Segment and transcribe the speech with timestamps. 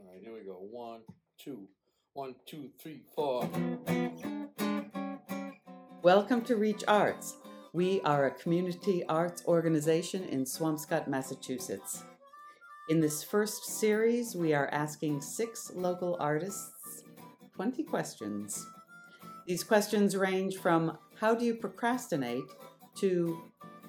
[0.00, 0.58] All right, here we go.
[0.70, 1.00] One,
[1.38, 1.66] two,
[2.12, 3.48] one, two, three, four.
[6.02, 7.36] Welcome to Reach Arts.
[7.72, 12.04] We are a community arts organization in Swampscott, Massachusetts.
[12.88, 17.02] In this first series, we are asking six local artists
[17.56, 18.64] 20 questions.
[19.48, 22.44] These questions range from how do you procrastinate
[22.98, 23.42] to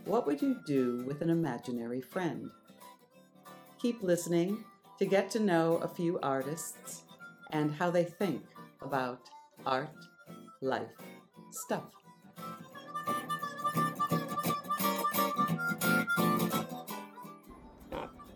[0.05, 2.50] what would you do with an imaginary friend?
[3.80, 4.66] Keep listening
[5.00, 7.04] to get to know a few artists
[7.51, 8.43] and how they think
[8.82, 9.29] about
[9.65, 9.96] art,
[10.61, 10.91] life,
[11.51, 11.86] stuff.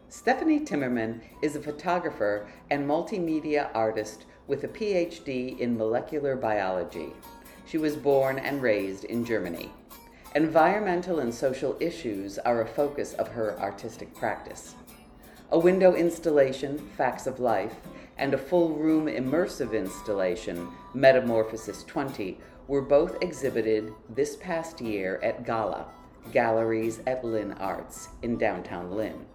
[0.07, 7.11] Stephanie Timmerman is a photographer and multimedia artist with a PhD in molecular biology.
[7.65, 9.69] She was born and raised in Germany.
[10.35, 14.75] Environmental and social issues are a focus of her artistic practice.
[15.53, 17.75] A window installation, Facts of Life,
[18.17, 25.45] and a full room immersive installation, Metamorphosis 20, were both exhibited this past year at
[25.45, 25.85] Gala,
[26.31, 29.27] Galleries at Lynn Arts in downtown Lynn.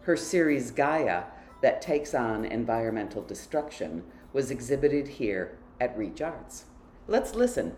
[0.00, 1.24] Her series Gaia,
[1.60, 6.64] that takes on environmental destruction, was exhibited here at Reach Arts.
[7.06, 7.76] Let's listen.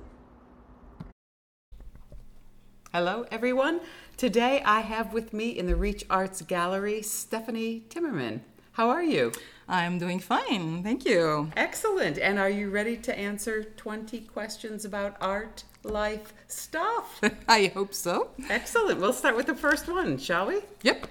[2.95, 3.81] Hello, everyone.
[4.19, 8.41] Today I have with me in the Reach Arts Gallery Stephanie Timmerman.
[8.73, 9.33] How are you?
[9.67, 11.51] I'm doing fine, thank you.
[11.57, 12.19] Excellent.
[12.19, 17.19] And are you ready to answer 20 questions about art, life, stuff?
[17.49, 18.29] I hope so.
[18.51, 19.01] Excellent.
[19.01, 20.61] We'll start with the first one, shall we?
[20.83, 21.07] Yep.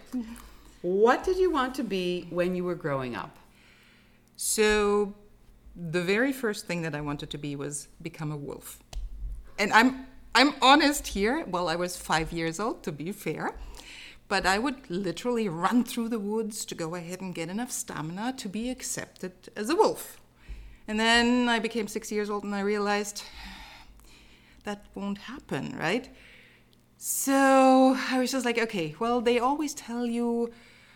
[0.83, 3.35] What did you want to be when you were growing up?
[4.35, 5.15] So,
[5.75, 8.77] the very first thing that I wanted to be was become a wolf.
[9.57, 11.45] And I'm I'm honest here.
[11.45, 13.55] Well, I was 5 years old to be fair.
[14.27, 18.33] But I would literally run through the woods to go ahead and get enough stamina
[18.37, 20.21] to be accepted as a wolf.
[20.87, 23.23] And then I became 6 years old and I realized
[24.63, 26.09] that won't happen, right?
[26.97, 30.51] So I was just like, okay, well, they always tell you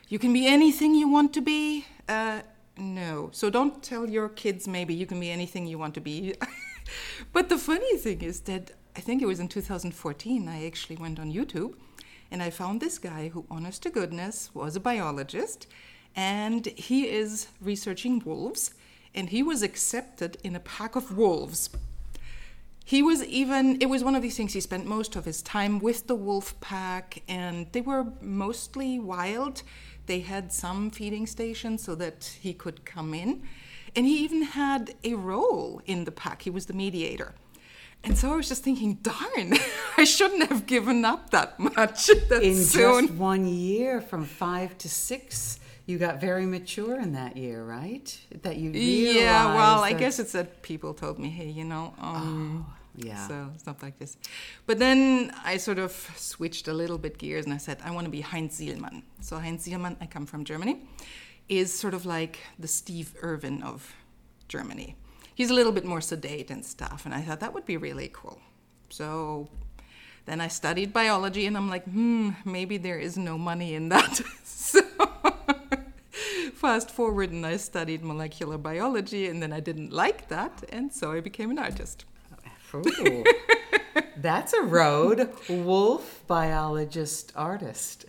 [0.08, 1.86] you can be anything you want to be.
[2.08, 2.42] Uh,
[2.78, 3.30] no.
[3.34, 6.36] So don't tell your kids maybe you can be anything you want to be.
[7.34, 11.20] but the funny thing is that I think it was in 2014, I actually went
[11.20, 11.74] on YouTube
[12.32, 15.68] and I found this guy who, honest to goodness, was a biologist
[16.16, 18.74] and he is researching wolves
[19.14, 21.70] and he was accepted in a pack of wolves.
[22.86, 25.80] He was even, it was one of these things, he spent most of his time
[25.80, 29.62] with the wolf pack and they were mostly wild.
[30.06, 33.44] They had some feeding stations so that he could come in.
[33.94, 37.34] And he even had a role in the pack, he was the mediator.
[38.06, 39.54] And so I was just thinking, darn,
[39.98, 43.08] I shouldn't have given up that much that In soon.
[43.08, 48.18] just one year, from five to six, you got very mature in that year, right?
[48.44, 51.94] That you realized yeah, well, I guess it's that people told me, hey, you know,
[52.00, 52.66] um,
[52.96, 53.28] yeah.
[53.28, 54.18] so stuff like this.
[54.68, 58.06] But then I sort of switched a little bit gears and I said, I want
[58.06, 59.02] to be Heinz Sielmann.
[59.22, 60.88] So Heinz Sielmann, I come from Germany,
[61.50, 63.96] is sort of like the Steve Irwin of
[64.48, 64.96] Germany.
[65.36, 68.10] He's a little bit more sedate and stuff, and I thought that would be really
[68.12, 68.40] cool.
[68.90, 69.50] So
[70.26, 74.22] then I studied biology, and I'm like, hmm, maybe there is no money in that.
[74.44, 74.82] so
[76.54, 81.12] fast forward, and I studied molecular biology, and then I didn't like that, and so
[81.12, 82.06] I became an artist.
[82.74, 83.24] Ooh,
[84.18, 85.30] that's a road.
[85.50, 88.06] Wolf, biologist, artist.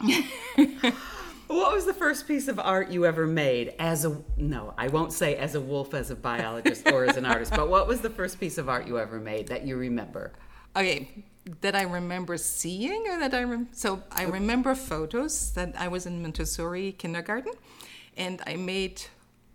[1.56, 5.12] what was the first piece of art you ever made as a no, I won't
[5.12, 8.10] say as a wolf as a biologist or as an artist, but what was the
[8.10, 10.32] first piece of art you ever made that you remember?
[10.76, 11.24] Okay,
[11.60, 14.30] that I remember seeing, or that I rem- so I oh.
[14.30, 17.52] remember photos that I was in Montessori kindergarten,
[18.16, 19.02] and I made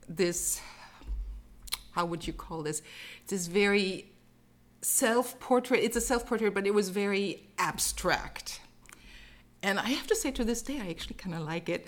[0.09, 0.61] this.
[1.91, 2.81] How would you call this?
[3.27, 4.11] This very
[4.81, 5.81] self-portrait.
[5.81, 8.59] It's a self-portrait, but it was very abstract.
[9.65, 11.87] And I have to say, to this day, I actually kind of like it.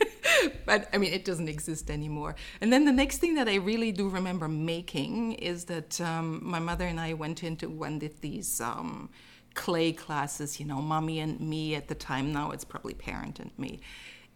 [0.64, 2.36] but I mean, it doesn't exist anymore.
[2.60, 6.60] And then the next thing that I really do remember making is that um, my
[6.60, 9.10] mother and I went into one of these um,
[9.54, 12.32] clay classes, you know, mommy and me at the time.
[12.32, 13.80] Now it's probably parent and me.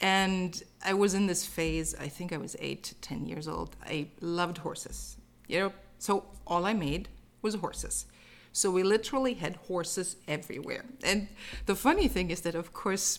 [0.00, 3.76] And I was in this phase, I think I was eight to 10 years old.
[3.86, 5.16] I loved horses,
[5.46, 7.08] you know, so all I made
[7.40, 8.06] was horses.
[8.54, 10.84] So we literally had horses everywhere.
[11.02, 11.26] And
[11.66, 13.18] the funny thing is that, of course,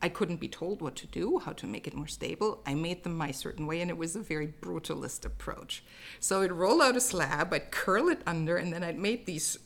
[0.00, 2.62] I couldn't be told what to do, how to make it more stable.
[2.66, 5.84] I made them my certain way, and it was a very brutalist approach.
[6.20, 9.58] So I'd roll out a slab, I'd curl it under, and then I'd make these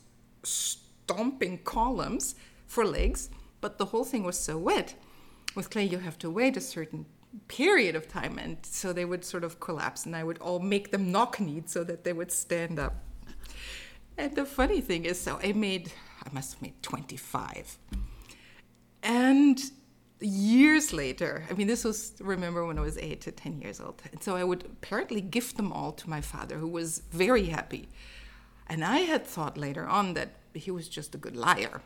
[0.42, 2.34] stomping columns
[2.66, 3.30] for legs.
[3.60, 4.96] But the whole thing was so wet.
[5.54, 7.06] With clay, you have to wait a certain
[7.46, 10.90] period of time and so they would sort of collapse and i would all make
[10.90, 13.05] them knock kneed so that they would stand up
[14.18, 15.92] and the funny thing is so i made
[16.24, 17.78] i must have made 25
[19.02, 19.60] and
[20.20, 24.00] years later i mean this was remember when i was 8 to 10 years old.
[24.12, 27.88] And so i would apparently gift them all to my father who was very happy.
[28.66, 31.82] And i had thought later on that he was just a good liar.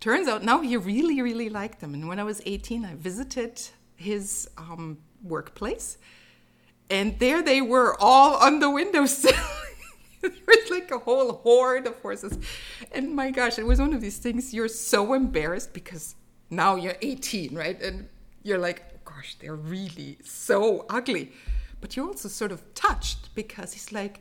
[0.00, 1.94] Turns out now he really really liked them.
[1.94, 3.60] And when i was 18 i visited
[3.96, 5.98] his um, workplace,
[6.88, 9.32] and there they were all on the windowsill.
[10.22, 12.38] there was like a whole horde of horses.
[12.92, 16.14] And my gosh, it was one of these things you're so embarrassed because
[16.50, 17.80] now you're 18, right?
[17.80, 18.08] And
[18.42, 21.32] you're like, oh gosh, they're really so ugly.
[21.80, 24.20] But you're also sort of touched because he's like,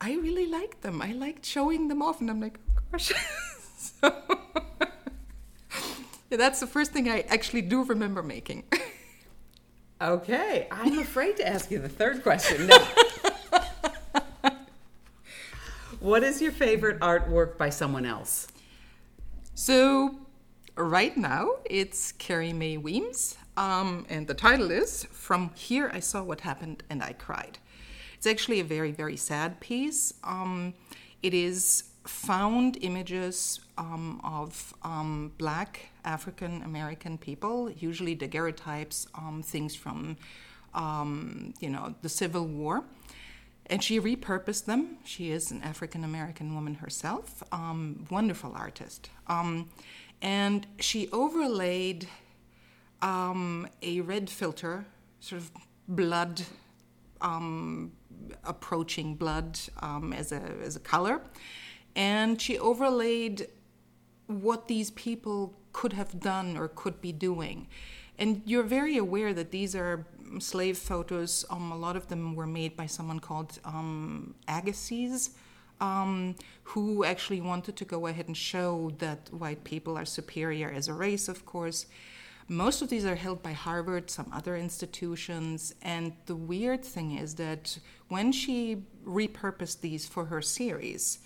[0.00, 1.02] I really like them.
[1.02, 2.20] I liked showing them off.
[2.20, 3.12] And I'm like, oh gosh.
[3.76, 4.12] so
[6.30, 8.64] yeah, that's the first thing I actually do remember making.
[10.00, 12.66] okay, I'm afraid to ask you the third question.
[12.66, 12.78] No.
[16.06, 18.46] What is your favorite artwork by someone else?
[19.54, 20.14] So,
[20.76, 26.22] right now it's Carrie Mae Weems, um, and the title is From Here I Saw
[26.22, 27.58] What Happened and I Cried.
[28.14, 30.14] It's actually a very, very sad piece.
[30.22, 30.74] Um,
[31.24, 39.74] it is found images um, of um, black African American people, usually daguerreotypes, um, things
[39.74, 40.16] from
[40.72, 42.84] um, you know the Civil War,
[43.66, 44.98] and she repurposed them.
[45.04, 49.68] She is an African American woman herself, um, wonderful artist, um,
[50.22, 52.08] and she overlaid
[53.82, 54.86] a red filter,
[55.20, 55.50] sort of
[55.88, 56.42] blood.
[58.44, 59.58] approaching blood
[60.12, 61.20] as a as a color,
[61.94, 63.48] and she overlaid
[64.26, 67.68] what these people could have done or could be doing.
[68.18, 70.06] And you're very aware that these are
[70.38, 71.44] slave photos.
[71.50, 75.30] Um, a lot of them were made by someone called um, Agassiz,
[75.80, 80.88] um, who actually wanted to go ahead and show that white people are superior as
[80.88, 81.86] a race, of course.
[82.48, 85.74] Most of these are held by Harvard, some other institutions.
[85.82, 91.18] And the weird thing is that when she repurposed these for her series,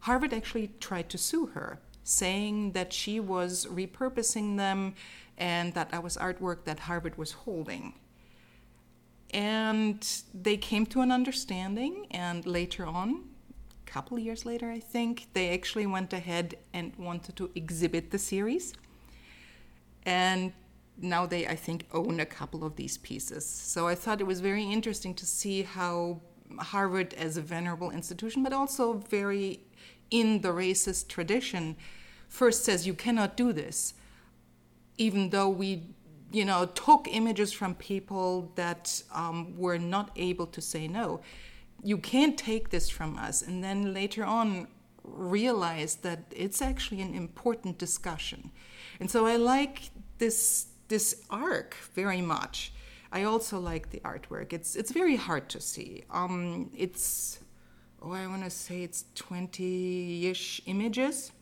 [0.00, 4.94] Harvard actually tried to sue her, saying that she was repurposing them
[5.36, 7.94] and that that was artwork that Harvard was holding.
[9.32, 13.24] And they came to an understanding, and later on,
[13.86, 18.18] a couple years later, I think, they actually went ahead and wanted to exhibit the
[18.18, 18.74] series.
[20.06, 20.52] And
[20.98, 23.44] now they, I think, own a couple of these pieces.
[23.44, 26.20] So I thought it was very interesting to see how
[26.58, 29.60] Harvard, as a venerable institution, but also very
[30.10, 31.76] in the racist tradition
[32.28, 33.94] first says you cannot do this
[34.96, 35.82] even though we
[36.34, 41.20] you know took images from people that um, were not able to say no.
[41.82, 43.42] You can't take this from us.
[43.42, 44.68] And then later on
[45.04, 48.50] realize that it's actually an important discussion.
[49.00, 52.72] And so i like this this arc very much.
[53.12, 54.52] I also like the artwork.
[54.52, 56.04] It's it's very hard to see.
[56.10, 57.38] Um, it's
[58.02, 61.32] oh, I want to say it's 20 ish images.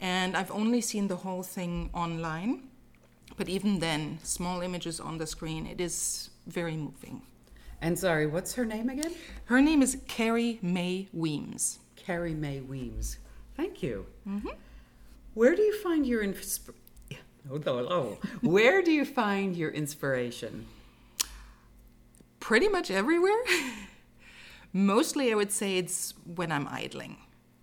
[0.00, 2.68] And I've only seen the whole thing online.
[3.36, 7.22] But even then, small images on the screen, it is very moving.
[7.80, 9.12] And sorry, what's her name again?
[9.46, 11.78] Her name is Carrie Mae Weems.
[11.94, 13.18] Carrie Mae Weems.
[13.56, 14.06] Thank you.
[14.26, 14.48] Mm-hmm.
[15.34, 18.18] Where do you find your oh, oh.
[18.40, 20.66] Where do you find your inspiration?
[22.40, 23.42] Pretty much everywhere.
[24.72, 27.18] Mostly, I would say it's when I'm idling.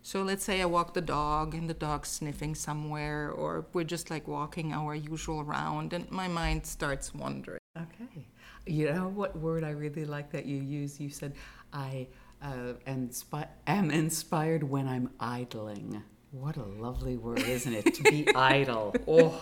[0.06, 4.10] So let's say I walk the dog and the dog's sniffing somewhere, or we're just
[4.12, 7.60] like walking our usual round, and my mind starts wandering.
[7.78, 8.28] Okay.
[8.66, 11.00] You know what word I really like that you use?
[11.00, 11.34] You said,
[11.72, 12.08] I
[12.42, 16.04] uh, inspi- am inspired when I'm idling.
[16.32, 17.94] What a lovely word, isn't it?
[17.94, 18.94] to be idle.
[19.08, 19.40] Oh.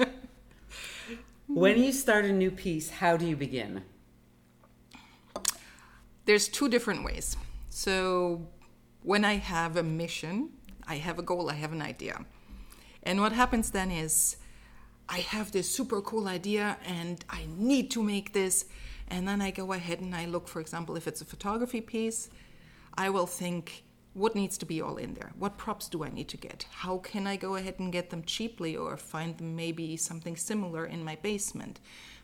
[1.48, 3.82] When you start a new piece, how do you begin?
[6.25, 7.36] There's two different ways.
[7.70, 8.48] So
[9.03, 10.50] when I have a mission,
[10.88, 12.25] I have a goal, I have an idea.
[13.03, 14.38] And what happens then is
[15.10, 18.65] I have this super cool idea and I need to make this.
[19.08, 22.29] And then I go ahead and I look, for example, if it's a photography piece,
[22.96, 25.31] I will think, what needs to be all in there?
[25.39, 26.65] What props do I need to get?
[26.70, 30.86] How can I go ahead and get them cheaply or find them maybe something similar
[30.86, 31.79] in my basement?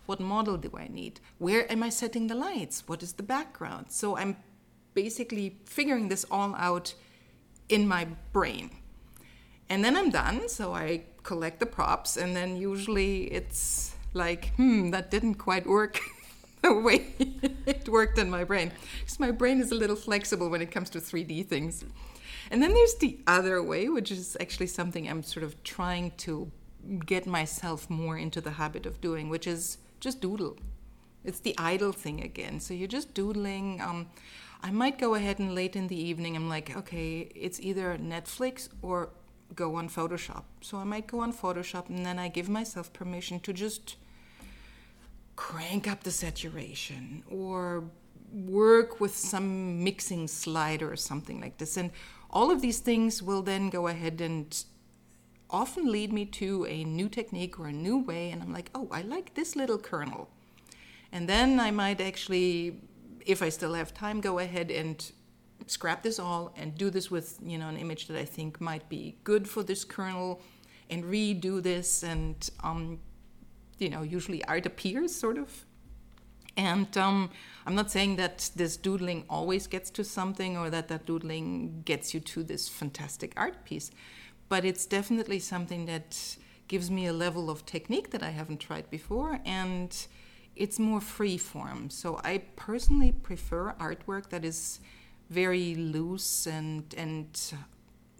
[0.05, 1.22] What model do I need?
[1.38, 2.84] Where am I setting the lights?
[2.88, 3.88] What is the background?
[3.89, 4.36] So I'm
[4.97, 6.95] basically figuring this all out
[7.69, 8.71] in my brain.
[9.69, 14.89] And then I'm done, so I collect the props, and then usually it's like, hmm,
[14.89, 15.99] that didn't quite work.
[16.63, 17.05] the way
[17.67, 18.71] it worked in my brain.
[18.99, 21.85] Because my brain is a little flexible when it comes to 3D things.
[22.49, 26.51] And then there's the other way, which is actually something I'm sort of trying to
[27.05, 30.57] get myself more into the habit of doing, which is just doodle.
[31.23, 32.59] It's the idle thing again.
[32.59, 33.79] So you're just doodling.
[33.79, 34.07] Um,
[34.61, 38.69] I might go ahead and late in the evening, I'm like, okay, it's either Netflix
[38.81, 39.09] or
[39.55, 40.43] go on Photoshop.
[40.61, 43.95] So I might go on Photoshop and then I give myself permission to just
[45.35, 47.85] crank up the saturation or
[48.33, 51.77] work with some mixing slider or something like this.
[51.77, 51.91] And
[52.29, 54.63] all of these things will then go ahead and
[55.49, 58.31] often lead me to a new technique or a new way.
[58.31, 60.29] And I'm like, oh, I like this little kernel.
[61.11, 62.81] And then I might actually,
[63.27, 65.12] if I still have time, go ahead and
[65.67, 68.88] scrap this all and do this with you know an image that I think might
[68.89, 70.41] be good for this kernel,
[70.89, 73.00] and redo this and um,
[73.77, 75.65] you know usually art appears sort of.
[76.55, 77.29] And um,
[77.67, 82.15] I'm not saying that this doodling always gets to something or that that doodling gets
[82.15, 83.91] you to this fantastic art piece,
[84.50, 88.89] but it's definitely something that gives me a level of technique that I haven't tried
[88.89, 90.07] before and
[90.57, 91.89] it's more free form.
[91.89, 94.79] So I personally prefer artwork that is
[95.29, 97.27] very loose and and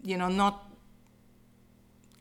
[0.02, 0.68] you know not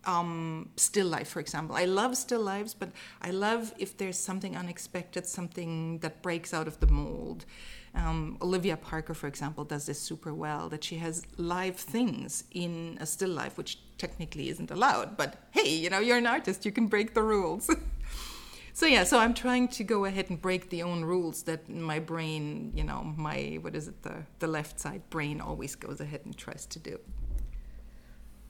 [0.07, 1.75] um, still life, for example.
[1.75, 2.89] I love still lives, but
[3.21, 7.45] I love if there's something unexpected, something that breaks out of the mold.
[7.93, 10.69] Um, Olivia Parker, for example, does this super well.
[10.69, 15.17] That she has live things in a still life, which technically isn't allowed.
[15.17, 17.69] But hey, you know, you're an artist; you can break the rules.
[18.77, 21.97] so yeah, so I'm trying to go ahead and break the own rules that my
[21.97, 26.21] brain, you know, my what is it, the the left side brain always goes ahead
[26.25, 26.99] and tries to do.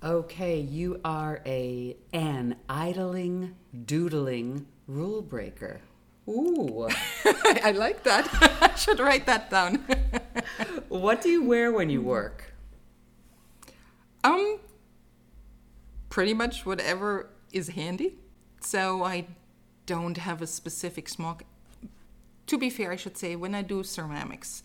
[0.04, 3.56] Okay, you are a an idling,
[3.86, 5.80] doodling rule breaker.
[6.28, 6.90] Ooh.
[7.64, 8.28] I like that.
[8.62, 9.76] I should write that down.
[10.90, 12.54] what do you wear when you work?
[14.26, 14.60] Um
[16.10, 18.20] pretty much whatever is handy.
[18.60, 19.28] So I
[19.88, 21.44] don't have a specific smock.
[22.46, 24.62] To be fair, I should say, when I do ceramics,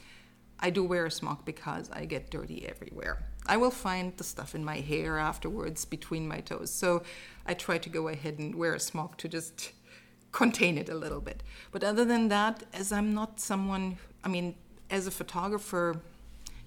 [0.61, 3.25] I do wear a smock because I get dirty everywhere.
[3.47, 6.71] I will find the stuff in my hair afterwards between my toes.
[6.71, 7.03] So
[7.47, 9.73] I try to go ahead and wear a smock to just
[10.33, 11.43] contain it a little bit.
[11.71, 14.55] But other than that, as I'm not someone, I mean,
[14.91, 16.01] as a photographer,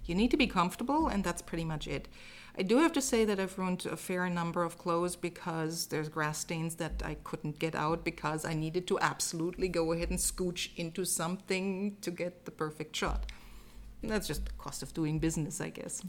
[0.06, 2.08] you need to be comfortable, and that's pretty much it.
[2.58, 6.08] I do have to say that I've ruined a fair number of clothes because there's
[6.08, 10.18] grass stains that I couldn't get out because I needed to absolutely go ahead and
[10.18, 13.26] scooch into something to get the perfect shot.
[14.02, 16.02] And that's just the cost of doing business, I guess.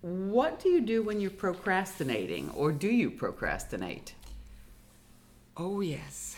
[0.00, 4.14] What do you do when you're procrastinating, or do you procrastinate?
[5.56, 6.36] Oh, yes.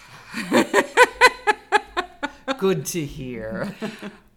[2.59, 3.75] Good to hear.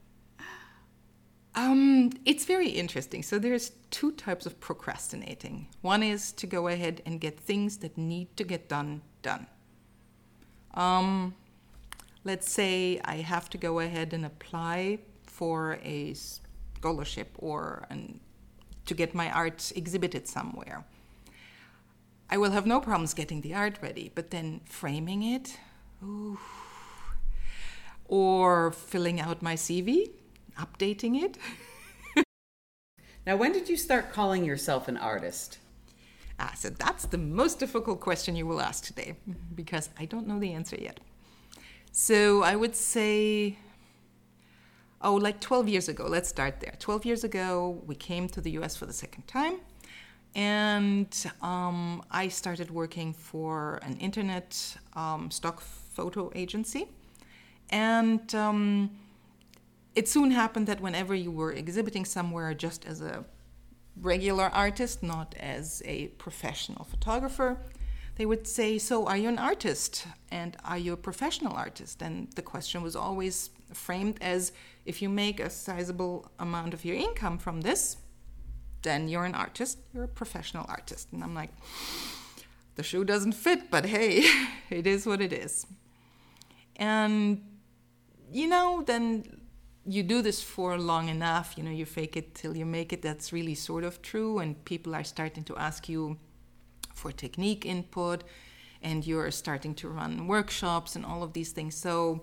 [2.26, 3.24] It's very interesting.
[3.24, 5.68] So there's two types of procrastinating.
[5.82, 9.48] One is to go ahead and get things that need to get done done.
[10.74, 11.36] Um,
[12.24, 18.20] let's say I have to go ahead and apply for a scholarship or an,
[18.86, 20.86] to get my art exhibited somewhere.
[22.30, 25.58] I will have no problems getting the art ready, but then framing it,
[26.02, 26.40] ooh,
[28.06, 30.12] or filling out my CV
[30.58, 31.38] updating it.
[33.26, 35.60] now, when did you start calling yourself an artist?
[36.40, 39.16] Ah, so that's the most difficult question you will ask today
[39.54, 41.00] because I don't know the answer yet.
[41.92, 43.58] So I would say,
[45.02, 46.08] oh, like 12 years ago.
[46.08, 46.74] Let's start there.
[46.80, 49.58] 12 years ago, we came to the US for the second time.
[50.34, 56.88] And um, I started working for an internet um, stock photo agency.
[57.70, 58.92] And um,
[59.96, 63.26] it soon happened that whenever you were exhibiting somewhere just as a
[64.00, 67.58] regular artist, not as a professional photographer,
[68.16, 70.06] they would say, So, are you an artist?
[70.32, 72.02] And are you a professional artist?
[72.02, 74.52] And the question was always framed as
[74.86, 77.98] if you make a sizable amount of your income from this,
[78.82, 81.08] then you're an artist, you're a professional artist.
[81.12, 81.52] And I'm like,
[82.76, 84.26] the shoe doesn't fit, but hey,
[84.70, 85.68] it is what it is.
[86.78, 87.44] And,
[88.32, 89.41] you know, then
[89.86, 93.02] you do this for long enough, you know, you fake it till you make it.
[93.02, 94.40] That's really sort of true.
[94.40, 96.18] And people are starting to ask you
[96.94, 98.24] for technique input,
[98.84, 101.76] and you're starting to run workshops and all of these things.
[101.76, 102.22] So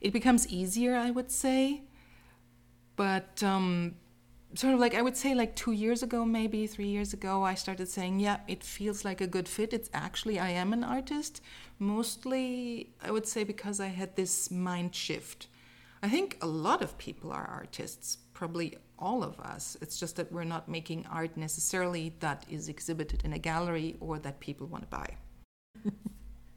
[0.00, 1.82] it becomes easier, I would say.
[2.94, 3.96] But um,
[4.54, 7.54] sort of like I would say like two years ago, maybe three years ago, I
[7.54, 9.72] started saying, yeah, it feels like a good fit.
[9.72, 11.40] It's actually I am an artist.
[11.78, 15.48] Mostly, I would say because I had this mind shift.
[16.04, 19.76] I think a lot of people are artists, probably all of us.
[19.80, 24.18] It's just that we're not making art necessarily that is exhibited in a gallery or
[24.18, 25.16] that people want to buy.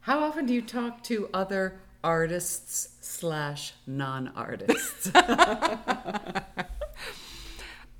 [0.00, 5.10] How often do you talk to other artists slash non-artists?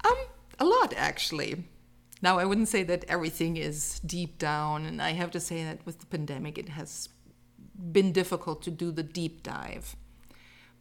[0.05, 0.17] Um,
[0.61, 1.65] a lot actually.
[2.23, 5.85] Now I wouldn't say that everything is deep down, and I have to say that
[5.85, 7.09] with the pandemic, it has
[7.93, 9.97] been difficult to do the deep dive.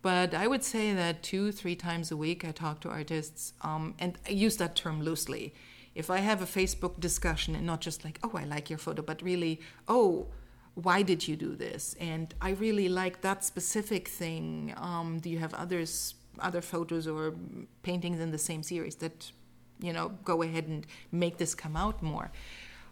[0.06, 3.96] But I would say that two, three times a week I talk to artists, um,
[3.98, 5.52] and I use that term loosely.
[5.96, 9.02] If I have a Facebook discussion and not just like, oh, I like your photo,
[9.02, 10.28] but really, oh,
[10.76, 11.96] why did you do this?
[12.00, 14.76] And I really like that specific thing.
[14.78, 17.34] Um, do you have others other photos or
[17.82, 19.32] paintings in the same series that
[19.80, 22.30] you know go ahead and make this come out more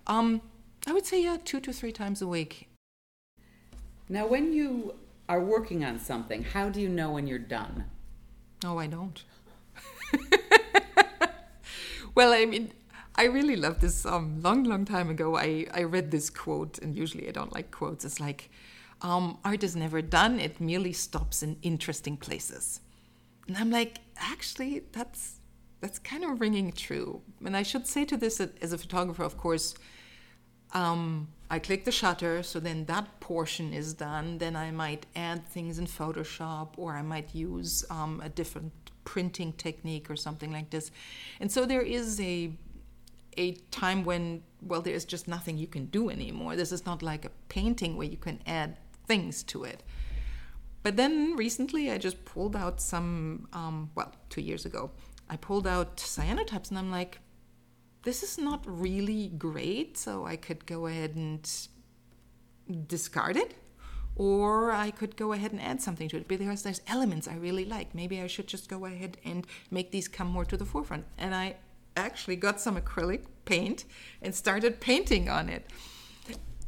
[0.08, 0.39] um,
[0.88, 2.70] i would say yeah two to three times a week
[4.08, 4.96] now when you
[5.30, 7.86] are working on something how do you know when you're done
[8.65, 9.24] oh i don't
[12.15, 12.72] well i mean
[13.15, 14.06] I really love this.
[14.06, 17.70] Um, long, long time ago, I, I read this quote, and usually I don't like
[17.70, 18.03] quotes.
[18.03, 18.50] It's like,
[19.03, 22.80] um, art is never done, it merely stops in interesting places.
[23.48, 25.39] And I'm like, actually, that's
[25.82, 27.22] that's kind of ringing true.
[27.46, 29.75] And I should say to this as a photographer, of course,
[30.74, 34.39] um, I click the shutter, so then that portion is done.
[34.39, 38.74] Then I might add things in Photoshop, or I might use um, a different
[39.06, 40.92] printing technique or something like this.
[41.39, 42.51] And so there is a
[43.36, 46.56] a time when well there is just nothing you can do anymore.
[46.56, 48.77] This is not like a painting where you can add
[49.08, 49.84] things to it.
[50.84, 54.92] But then recently, I just pulled out some, um, well, two years ago,
[55.30, 57.20] I pulled out cyanotypes and I'm like,
[58.03, 61.50] this is not really great, so I could go ahead and
[62.88, 63.55] discard it,
[64.15, 67.65] or I could go ahead and add something to it because there's elements I really
[67.65, 67.95] like.
[67.95, 71.05] Maybe I should just go ahead and make these come more to the forefront.
[71.18, 71.55] And I
[71.96, 73.85] actually got some acrylic paint
[74.22, 75.66] and started painting on it.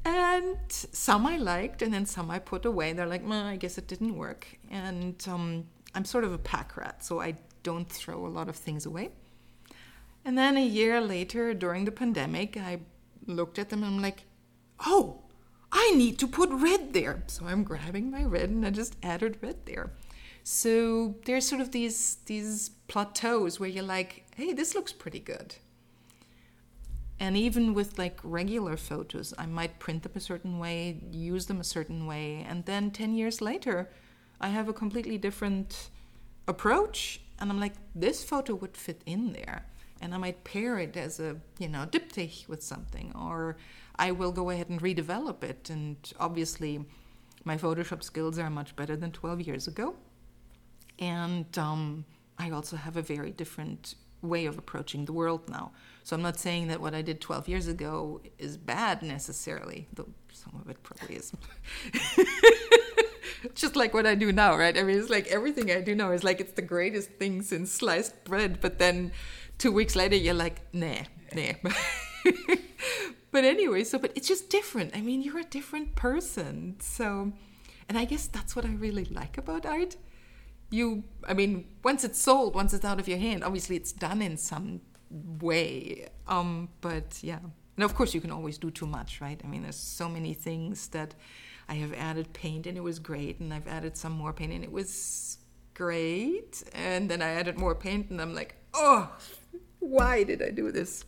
[0.05, 2.93] And some I liked, and then some I put away.
[2.93, 4.47] They're like, I guess it didn't work.
[4.69, 8.55] And um, I'm sort of a pack rat, so I don't throw a lot of
[8.55, 9.09] things away.
[10.25, 12.79] And then a year later, during the pandemic, I
[13.27, 14.23] looked at them and I'm like,
[14.85, 15.21] oh,
[15.71, 17.23] I need to put red there.
[17.27, 19.91] So I'm grabbing my red and I just added red there.
[20.43, 25.55] So there's sort of these these plateaus where you're like, hey, this looks pretty good.
[27.19, 31.59] And even with like regular photos, I might print them a certain way, use them
[31.59, 33.89] a certain way, and then 10 years later,
[34.41, 35.89] I have a completely different
[36.47, 37.21] approach.
[37.39, 39.65] And I'm like, this photo would fit in there.
[40.01, 43.57] And I might pair it as a, you know, diptych with something, or
[43.95, 45.69] I will go ahead and redevelop it.
[45.69, 46.83] And obviously,
[47.45, 49.95] my Photoshop skills are much better than 12 years ago.
[50.99, 52.05] And um,
[52.37, 55.71] I also have a very different way of approaching the world now.
[56.03, 60.09] So I'm not saying that what I did 12 years ago is bad necessarily, though
[60.31, 61.31] some of it probably is.
[63.53, 64.75] Just like what I do now, right?
[64.77, 67.71] I mean, it's like everything I do now is like it's the greatest thing since
[67.71, 69.11] sliced bread, but then
[69.57, 71.53] two weeks later you're like, nah, nah.
[73.31, 74.95] but anyway, so, but it's just different.
[74.95, 76.77] I mean, you're a different person.
[76.79, 77.31] So,
[77.87, 79.95] and I guess that's what I really like about art
[80.69, 84.21] you i mean once it's sold once it's out of your hand obviously it's done
[84.21, 84.81] in some
[85.41, 87.39] way um but yeah
[87.75, 90.33] and of course you can always do too much right i mean there's so many
[90.33, 91.13] things that
[91.69, 94.63] i have added paint and it was great and i've added some more paint and
[94.63, 95.37] it was
[95.73, 99.09] great and then i added more paint and i'm like oh
[99.85, 101.05] why did i do this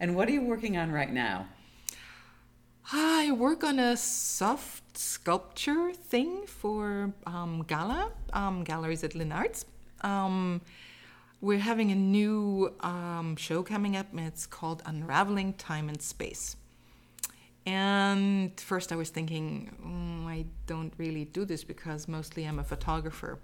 [0.00, 1.46] and what are you working on right now
[2.92, 9.64] i work on a soft sculpture thing for um, Gala, um, galleries at Lynn Arts.
[10.02, 10.60] Um,
[11.40, 16.56] we're having a new um, show coming up, and it's called Unraveling Time and Space.
[17.66, 22.64] And first, I was thinking, mm, I don't really do this because mostly I'm a
[22.64, 23.38] photographer.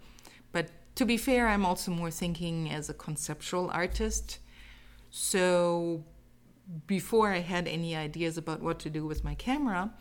[0.52, 0.68] But
[0.98, 4.40] to be fair, I'm also more thinking as a conceptual artist.
[5.10, 6.02] So
[6.88, 9.94] before I had any ideas about what to do with my camera,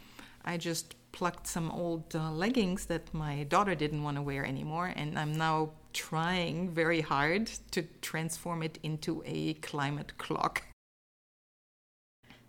[0.44, 4.92] I just plucked some old uh, leggings that my daughter didn't want to wear anymore,
[4.96, 10.64] and I'm now trying very hard to transform it into a climate clock.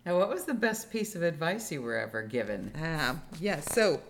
[0.07, 2.75] Now, what was the best piece of advice you were ever given?
[2.75, 4.01] Uh, yeah, so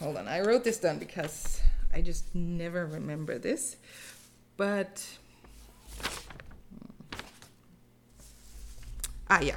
[0.00, 1.60] hold on, I wrote this down because
[1.94, 3.76] I just never remember this.
[4.56, 5.06] But
[6.00, 6.86] hmm.
[9.30, 9.56] ah, yeah,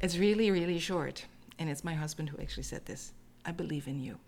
[0.00, 1.26] it's really, really short,
[1.58, 3.12] and it's my husband who actually said this.
[3.44, 4.18] I believe in you.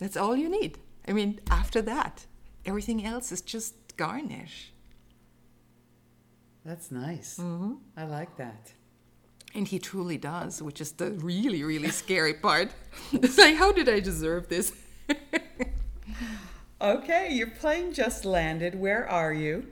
[0.00, 0.78] That's all you need.
[1.06, 2.26] I mean, after that,
[2.64, 4.72] everything else is just garnish.
[6.64, 7.38] That's nice.
[7.38, 7.74] Mm-hmm.
[7.96, 8.72] I like that.
[9.54, 12.70] And he truly does, which is the really, really scary part.
[13.12, 14.72] It's like, how did I deserve this?
[16.82, 18.74] Okay, your plane just landed.
[18.74, 19.66] Where are you?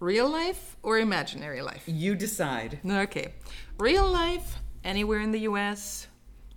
[0.00, 1.84] Real life or imaginary life?
[1.86, 2.80] You decide.
[2.84, 3.32] Okay.
[3.78, 6.08] Real life, anywhere in the US,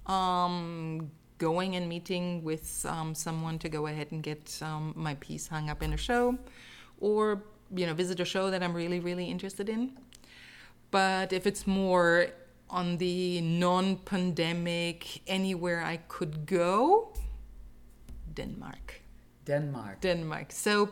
[0.07, 5.47] um, going and meeting with um, someone to go ahead and get um, my piece
[5.47, 6.35] hung up in a show,
[6.99, 7.43] or,
[7.75, 9.91] you know, visit a show that I'm really, really interested in.
[10.91, 12.27] But if it's more
[12.69, 17.13] on the non pandemic, anywhere I could go,
[18.33, 19.01] Denmark.
[19.45, 20.01] Denmark.
[20.01, 20.51] Denmark.
[20.51, 20.91] So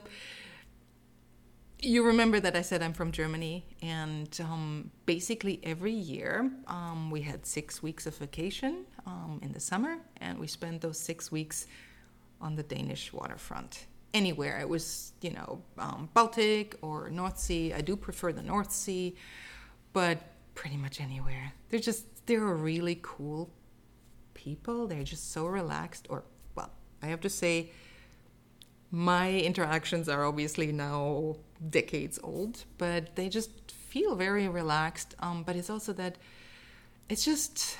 [1.79, 7.21] you remember that I said I'm from Germany, and um, basically every year um, we
[7.21, 11.67] had six weeks of vacation um, in the summer, and we spent those six weeks
[12.41, 13.85] on the Danish waterfront.
[14.13, 17.73] Anywhere it was, you know, um, Baltic or North Sea.
[17.73, 19.15] I do prefer the North Sea,
[19.95, 20.17] but
[20.55, 21.53] pretty much anywhere.
[21.69, 23.49] They're just they're really cool
[24.33, 24.87] people.
[24.87, 26.05] They're just so relaxed.
[26.09, 27.71] Or well, I have to say
[28.91, 31.37] my interactions are obviously now
[31.69, 35.15] decades old, but they just feel very relaxed.
[35.19, 36.17] Um, but it's also that
[37.07, 37.77] it's just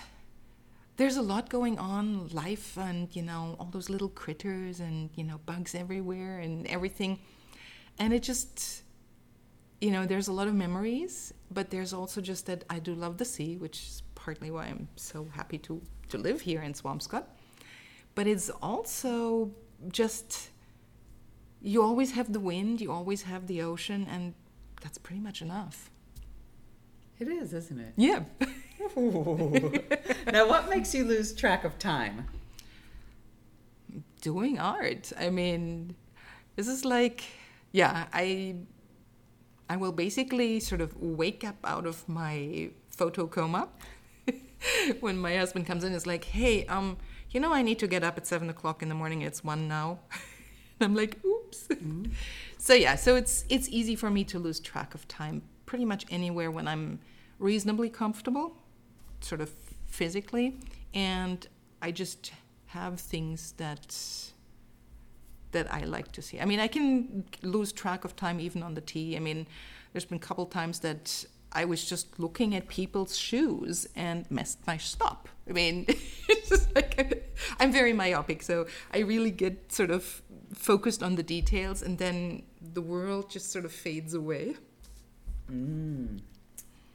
[0.96, 5.26] there's a lot going on, life, and you know all those little critters and you
[5.26, 7.20] know bugs everywhere and everything,
[8.00, 8.85] and it just
[9.82, 13.18] you know there's a lot of memories, but there's also just that I do love
[13.18, 17.26] the sea, which is partly why I'm so happy to to live here in Swampscott.
[18.16, 19.52] But it's also
[19.90, 20.50] just
[21.62, 24.34] you always have the wind, you always have the ocean, and
[24.82, 25.90] that's pretty much enough.
[27.20, 27.94] It is, isn't it?
[27.96, 28.24] Yeah.
[30.32, 32.28] now, what makes you lose track of time?
[34.22, 35.12] Doing art.
[35.18, 35.96] I mean,
[36.56, 37.24] this is like,
[37.72, 38.58] yeah, I,
[39.70, 43.68] I will basically sort of wake up out of my photo coma
[45.00, 45.94] when my husband comes in.
[45.94, 46.98] It's like, hey, um,
[47.32, 49.22] you know, I need to get up at seven o'clock in the morning.
[49.22, 50.00] It's one now.
[50.82, 51.68] I'm like, oops.
[51.68, 52.06] Mm-hmm.
[52.58, 56.06] So yeah, so it's it's easy for me to lose track of time pretty much
[56.10, 57.00] anywhere when I'm
[57.40, 58.56] reasonably comfortable,
[59.20, 59.52] sort of
[59.88, 60.58] physically,
[60.94, 61.48] and
[61.82, 62.32] I just
[62.68, 63.96] have things that
[65.56, 66.40] that I like to see.
[66.40, 69.16] I mean, I can lose track of time even on the T.
[69.16, 69.48] I mean,
[69.92, 74.60] there's been a couple times that I was just looking at people's shoes and messed
[74.68, 75.30] my stop.
[75.50, 75.86] I mean,
[76.30, 76.94] it's just like
[77.60, 80.22] I'm very myopic, so I really get sort of
[80.54, 84.56] focused on the details, and then the world just sort of fades away.
[85.50, 86.20] Mmm,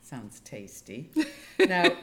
[0.02, 1.10] sounds tasty.
[1.58, 1.96] now,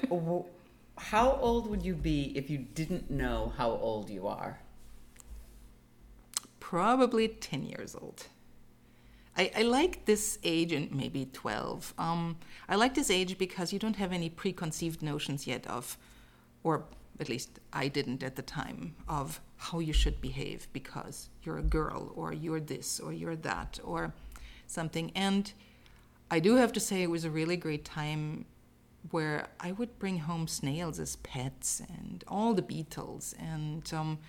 [0.98, 4.60] how old would you be if you didn't know how old you are?
[6.70, 8.28] Probably 10 years old.
[9.38, 11.94] I, I like this age, and maybe 12.
[11.98, 12.36] Um,
[12.68, 15.98] I like this age because you don't have any preconceived notions yet of,
[16.66, 16.84] or
[17.22, 21.62] at least I didn't at the time, of how you should behave because you're a
[21.64, 24.12] girl or you're this or you're that or
[24.66, 25.14] something.
[25.16, 25.54] And
[26.30, 28.44] I do have to say, it was a really great time
[29.12, 33.34] where I would bring home snails as pets and all the beetles.
[33.40, 34.20] And um,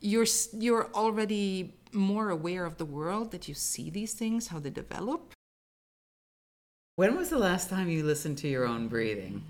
[0.00, 4.70] you're, you're already more aware of the world that you see these things, how they
[4.70, 5.32] develop.
[6.96, 9.42] When was the last time you listened to your own breathing?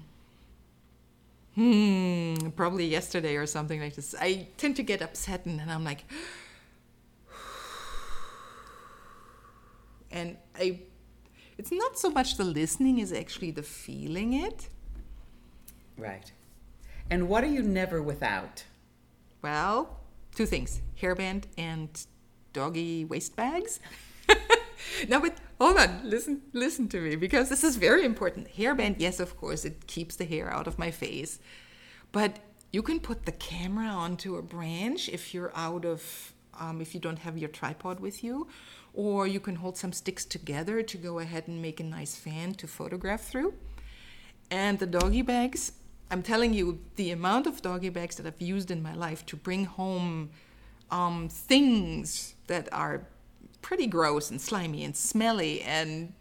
[1.59, 4.15] hmm, probably yesterday or something like this.
[4.21, 6.05] I tend to get upset and then I'm like,
[10.13, 10.79] and I,
[11.59, 14.69] it's not so much the listening is actually the feeling it.
[15.97, 16.31] Right.
[17.11, 18.63] And what are you never without?
[19.43, 19.99] Well,
[20.35, 22.07] two things hairband and
[22.53, 23.81] doggy waste bags.
[25.09, 28.49] now, but hold on, listen, listen to me because this is very important.
[28.57, 31.39] Hairband, yes, of course, it keeps the hair out of my face,
[32.13, 32.39] but
[32.73, 37.01] you can put the camera onto a branch if you're out of, um, if you
[37.01, 38.49] don't have your tripod with you,
[38.93, 42.53] or you can hold some sticks together to go ahead and make a nice fan
[42.55, 43.55] to photograph through.
[44.51, 45.73] And the doggy bags,
[46.11, 49.37] I'm telling you, the amount of doggy bags that I've used in my life to
[49.37, 50.31] bring home
[50.91, 53.07] um, things that are
[53.61, 56.13] pretty gross and slimy and smelly and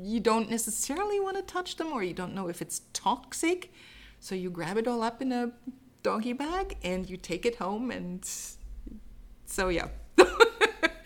[0.00, 3.72] you don't necessarily want to touch them or you don't know if it's toxic
[4.20, 5.50] so you grab it all up in a
[6.02, 8.28] doggy bag and you take it home and
[9.46, 9.88] so yeah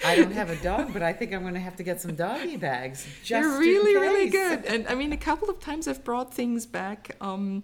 [0.05, 2.17] I don't have a dog, but I think I'm going to have to get some
[2.17, 3.07] doggy bags.
[3.23, 4.65] Just They're really, really good.
[4.65, 7.63] And I mean, a couple of times I've brought things back um,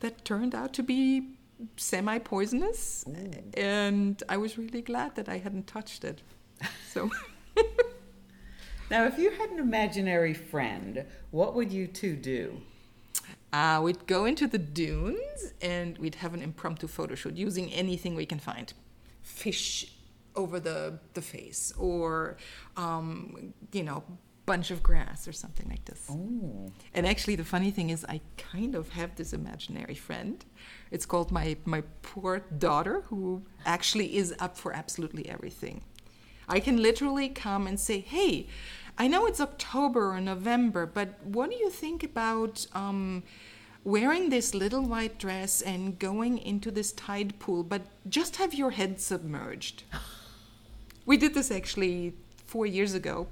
[0.00, 1.36] that turned out to be
[1.76, 3.04] semi poisonous.
[3.54, 6.22] And I was really glad that I hadn't touched it.
[6.92, 7.10] So.
[8.90, 12.62] Now, if you had an imaginary friend, what would you two do?
[13.52, 18.14] Uh, we'd go into the dunes and we'd have an impromptu photo shoot using anything
[18.14, 18.72] we can find.
[19.22, 19.92] Fish
[20.34, 22.36] over the, the face, or,
[22.76, 24.04] um, you know,
[24.48, 26.06] bunch of grass or something like this.
[26.10, 26.72] Oh.
[26.94, 30.44] And actually, the funny thing is, I kind of have this imaginary friend.
[30.90, 35.82] It's called my, my poor daughter, who actually is up for absolutely everything.
[36.48, 38.46] I can literally come and say, hey,
[38.96, 43.22] I know it's October or November, but what do you think about um,
[43.84, 48.70] wearing this little white dress and going into this tide pool, but just have your
[48.70, 49.84] head submerged?
[51.06, 52.12] We did this actually
[52.44, 53.28] four years ago.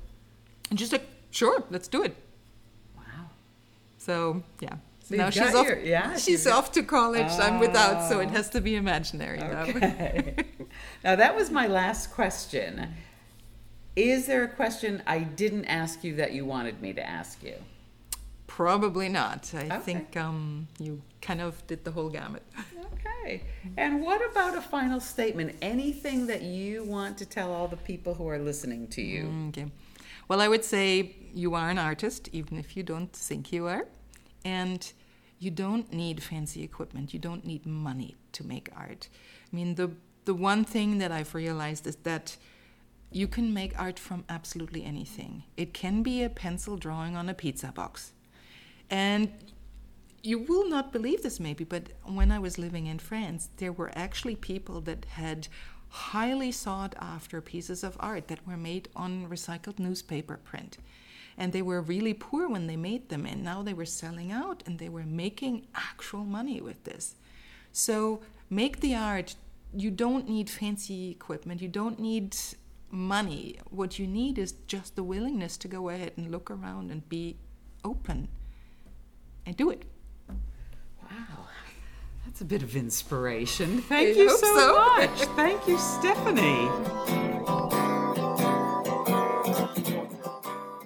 [0.71, 2.17] And just like, sure, let's do it.
[2.97, 3.03] Wow.
[3.99, 4.77] So yeah.
[5.05, 5.67] So now she's off.
[5.67, 7.31] your- yeah, she's off to college.
[7.39, 8.31] I'm without, so it Oh.
[8.31, 9.63] has to be imaginary now.
[9.63, 10.35] Okay.
[11.05, 12.89] now, that was my last question.
[13.95, 17.55] Is there a question I didn't ask you that you wanted me to ask you?
[18.49, 19.53] Probably not.
[19.55, 19.79] I Okay.
[19.79, 22.43] think um, you kind of did the whole gamut.
[22.95, 23.45] Okay.
[23.77, 25.55] And what about a final statement?
[25.63, 29.33] Anything that you want to tell all the people who are listening to you?
[29.51, 29.67] Okay.
[30.29, 33.87] Well, I would say you are an artist, even if you don't think you are.
[34.45, 34.93] And
[35.39, 37.13] you don't need fancy equipment.
[37.13, 39.09] You don't need money to make art.
[39.53, 39.91] I mean, the,
[40.25, 42.37] the one thing that I've realized is that
[43.11, 45.45] you can make art from absolutely anything.
[45.57, 48.13] It can be a pencil drawing on a pizza box.
[48.91, 49.33] And
[50.23, 53.93] you will not believe this maybe, but when I was living in France, there were
[53.95, 55.49] actually people that had
[55.89, 60.79] highly sought after pieces of art that were made on recycled newspaper print.
[61.39, 64.63] And they were really poor when they made them, and now they were selling out
[64.67, 67.17] and they were making actual money with this.
[67.73, 69.37] So make the art.
[69.75, 72.37] You don't need fancy equipment, you don't need
[72.91, 73.59] money.
[73.71, 77.37] What you need is just the willingness to go ahead and look around and be
[77.85, 78.29] open
[79.45, 79.85] and do it.
[81.03, 81.49] Wow.
[82.37, 83.81] That's a bit of inspiration.
[83.81, 84.75] Thank I you so, so.
[84.75, 85.21] much.
[85.37, 86.69] Thank you, Stephanie.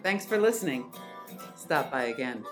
[0.01, 0.93] Thanks for listening.
[1.57, 2.45] Stop by again.